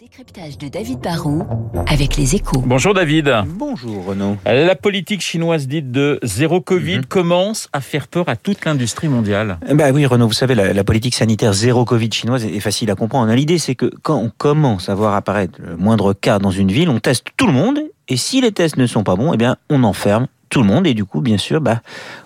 [0.00, 1.42] décryptage de David Barrault
[1.86, 2.62] avec les échos.
[2.64, 3.30] Bonjour David.
[3.46, 4.38] Bonjour Renaud.
[4.46, 7.04] La politique chinoise dite de zéro Covid Mhm.
[7.04, 9.58] commence à faire peur à toute l'industrie mondiale.
[9.74, 12.90] Bah oui Renaud, vous savez, la, la politique sanitaire zéro Covid chinoise est, est facile
[12.90, 13.30] à comprendre.
[13.34, 16.88] L'idée c'est que quand on commence à voir apparaître le moindre cas dans une ville,
[16.88, 19.56] on teste tout le monde et si les tests ne sont pas bons, eh bien
[19.68, 20.86] on enferme tout le monde.
[20.86, 21.80] Et du coup bien sûr bah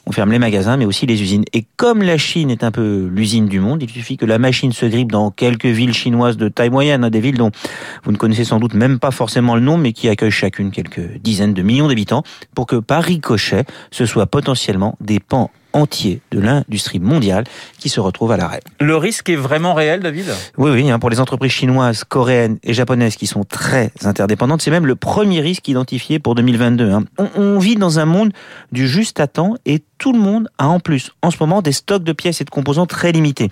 [0.06, 1.44] on ferme les magasins mais aussi les usines.
[1.52, 4.72] Et comme la Chine est un peu l'usine du monde il suffit que la machine
[4.72, 7.52] se grippe dans quelques villes chinoises de taille moyenne hein, des villes dont
[8.02, 11.18] vous ne connaissez sans doute même pas forcément le nom mais qui accueillent chacune quelques
[11.18, 16.40] dizaines de millions d'habitants pour que par ricochet ce soit potentiellement des pans entiers de
[16.40, 17.44] l'industrie mondiale
[17.78, 18.60] qui se retrouvent à l'arrêt.
[18.80, 20.26] Le risque est vraiment réel David?
[20.56, 24.70] Oui, oui, hein, pour les entreprises chinoises, coréennes et japonaises qui sont très interdépendantes, c'est
[24.70, 26.90] même le premier risque identifié pour 2022.
[26.90, 27.04] hein.
[27.18, 28.32] On, on vit dans un monde
[28.72, 31.72] du juste à temps et tout le monde a en plus, en ce moment, des
[31.72, 33.48] stocks de pièces et de composants très limités.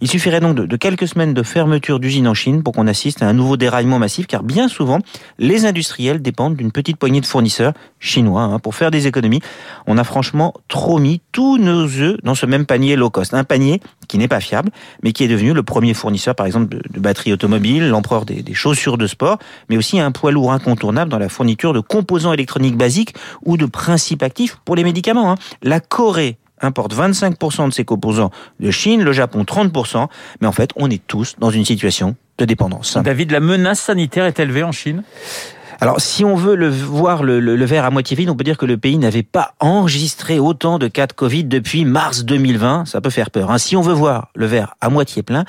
[0.00, 3.28] Il suffirait donc de, quelques semaines de fermeture d'usines en Chine pour qu'on assiste à
[3.28, 4.98] un nouveau déraillement massif, car bien souvent,
[5.38, 9.40] les industriels dépendent d'une petite poignée de fournisseurs chinois hein, pour faire des économies.
[9.86, 13.44] On a franchement trop mis tous nos œufs dans ce même panier low cost, un
[13.44, 13.80] panier
[14.14, 14.70] qui n'est pas fiable,
[15.02, 18.54] mais qui est devenu le premier fournisseur, par exemple, de, batteries automobiles, l'empereur des, des
[18.54, 22.76] chaussures de sport, mais aussi un poids lourd incontournable dans la fourniture de composants électroniques
[22.76, 25.32] basiques ou de principes actifs pour les médicaments.
[25.32, 25.34] hein.
[25.62, 30.06] La Corée importe 25% de ses composants de Chine, le Japon 30%,
[30.40, 32.96] mais en fait, on est tous dans une situation de dépendance.
[33.02, 35.02] David, la menace sanitaire est élevée en Chine?
[35.84, 38.78] Alors, si on veut voir le verre à moitié vide, on peut dire que le
[38.78, 42.86] pays n'avait pas enregistré autant de cas de Covid depuis mars 2020.
[42.86, 43.50] Ça peut faire peur.
[43.50, 43.58] hein.
[43.58, 45.44] Si on veut voir le verre à moitié plein,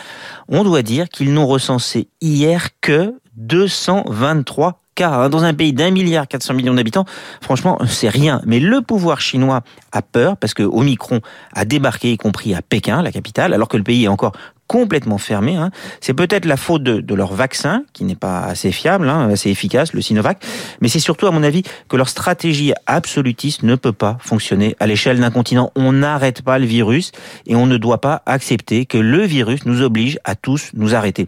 [0.49, 5.11] on doit dire qu'ils n'ont recensé hier que 223 cas.
[5.11, 5.29] hein.
[5.29, 7.05] Dans un pays d'un milliard 400 millions d'habitants,
[7.39, 8.41] franchement, c'est rien.
[8.45, 9.61] Mais le pouvoir chinois
[9.93, 11.21] a peur parce que Omicron
[11.53, 14.33] a débarqué, y compris à Pékin, la capitale, alors que le pays est encore
[14.67, 15.55] complètement fermé.
[15.55, 15.71] hein.
[16.01, 19.49] C'est peut-être la faute de, de leur vaccin, qui n'est pas assez fiable, hein, assez
[19.49, 20.43] efficace, le Sinovac,
[20.81, 24.87] mais c'est surtout, à mon avis, que leur stratégie absolutiste ne peut pas fonctionner à
[24.87, 25.71] l'échelle d'un continent.
[25.75, 27.11] On n'arrête pas le virus
[27.45, 31.27] et on ne doit pas accepter que le virus nous oblige à tous nous arrêter.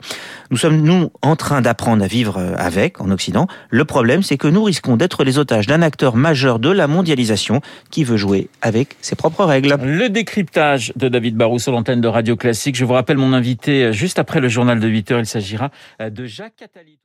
[0.52, 3.48] Nous sommes, nous, en train d'apprendre à vivre euh, avec, en Occident.
[3.70, 7.62] Le problème, c'est que nous risquons d'être les otages d'un acteur majeur de la mondialisation
[7.92, 9.76] qui veut jouer avec ses propres règles.
[9.84, 12.76] Le décryptage de David Barrault sur l'antenne de Radio Classique.
[12.76, 15.20] Je vous rappelle mon invité euh, juste après le journal de 8 heures.
[15.20, 15.72] Il s'agira
[16.02, 17.00] euh, de Jacques Attali.